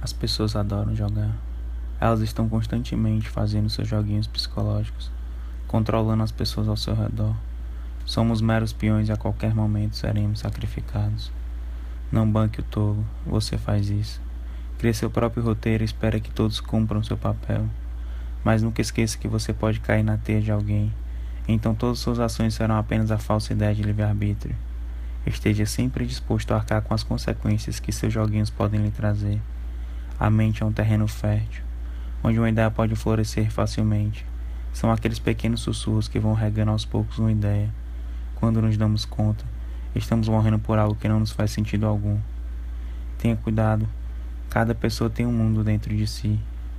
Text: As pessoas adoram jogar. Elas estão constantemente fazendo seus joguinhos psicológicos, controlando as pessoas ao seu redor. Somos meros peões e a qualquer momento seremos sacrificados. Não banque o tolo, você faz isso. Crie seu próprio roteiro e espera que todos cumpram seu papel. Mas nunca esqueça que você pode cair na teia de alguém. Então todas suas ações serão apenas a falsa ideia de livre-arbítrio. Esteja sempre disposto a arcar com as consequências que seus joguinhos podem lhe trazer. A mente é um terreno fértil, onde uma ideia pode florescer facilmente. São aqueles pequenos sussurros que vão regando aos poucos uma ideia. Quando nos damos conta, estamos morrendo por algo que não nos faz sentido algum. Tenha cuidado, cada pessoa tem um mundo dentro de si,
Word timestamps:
As 0.00 0.12
pessoas 0.12 0.54
adoram 0.54 0.94
jogar. 0.94 1.36
Elas 2.00 2.20
estão 2.20 2.48
constantemente 2.48 3.28
fazendo 3.28 3.68
seus 3.68 3.88
joguinhos 3.88 4.28
psicológicos, 4.28 5.10
controlando 5.66 6.22
as 6.22 6.30
pessoas 6.30 6.68
ao 6.68 6.76
seu 6.76 6.94
redor. 6.94 7.34
Somos 8.04 8.40
meros 8.40 8.72
peões 8.72 9.08
e 9.08 9.12
a 9.12 9.16
qualquer 9.16 9.54
momento 9.54 9.96
seremos 9.96 10.38
sacrificados. 10.38 11.32
Não 12.10 12.30
banque 12.30 12.60
o 12.60 12.62
tolo, 12.62 13.04
você 13.26 13.58
faz 13.58 13.90
isso. 13.90 14.20
Crie 14.78 14.94
seu 14.94 15.10
próprio 15.10 15.42
roteiro 15.42 15.82
e 15.82 15.84
espera 15.84 16.20
que 16.20 16.30
todos 16.30 16.60
cumpram 16.60 17.02
seu 17.02 17.16
papel. 17.16 17.66
Mas 18.44 18.62
nunca 18.62 18.80
esqueça 18.80 19.18
que 19.18 19.26
você 19.26 19.52
pode 19.52 19.80
cair 19.80 20.04
na 20.04 20.16
teia 20.16 20.40
de 20.40 20.52
alguém. 20.52 20.94
Então 21.48 21.74
todas 21.74 21.98
suas 21.98 22.20
ações 22.20 22.54
serão 22.54 22.76
apenas 22.76 23.10
a 23.10 23.18
falsa 23.18 23.52
ideia 23.52 23.74
de 23.74 23.82
livre-arbítrio. 23.82 24.54
Esteja 25.26 25.66
sempre 25.66 26.06
disposto 26.06 26.52
a 26.52 26.56
arcar 26.56 26.82
com 26.82 26.94
as 26.94 27.02
consequências 27.02 27.80
que 27.80 27.90
seus 27.90 28.12
joguinhos 28.12 28.48
podem 28.48 28.80
lhe 28.80 28.90
trazer. 28.90 29.40
A 30.20 30.28
mente 30.28 30.64
é 30.64 30.66
um 30.66 30.72
terreno 30.72 31.06
fértil, 31.06 31.62
onde 32.24 32.40
uma 32.40 32.50
ideia 32.50 32.68
pode 32.70 32.96
florescer 32.96 33.52
facilmente. 33.52 34.26
São 34.72 34.90
aqueles 34.90 35.20
pequenos 35.20 35.60
sussurros 35.60 36.08
que 36.08 36.18
vão 36.18 36.34
regando 36.34 36.72
aos 36.72 36.84
poucos 36.84 37.18
uma 37.18 37.30
ideia. 37.30 37.72
Quando 38.34 38.60
nos 38.60 38.76
damos 38.76 39.04
conta, 39.04 39.44
estamos 39.94 40.28
morrendo 40.28 40.58
por 40.58 40.76
algo 40.76 40.96
que 40.96 41.08
não 41.08 41.20
nos 41.20 41.30
faz 41.30 41.52
sentido 41.52 41.86
algum. 41.86 42.18
Tenha 43.16 43.36
cuidado, 43.36 43.88
cada 44.50 44.74
pessoa 44.74 45.08
tem 45.08 45.24
um 45.24 45.32
mundo 45.32 45.62
dentro 45.62 45.94
de 45.96 46.06
si, 46.06 46.40